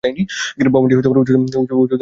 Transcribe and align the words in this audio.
ভবনটি 0.67 0.93
উঁচু 0.93 1.03
দেয়াল 1.05 1.23
দিলে 1.27 1.39
সংরক্ষিত। 1.47 1.89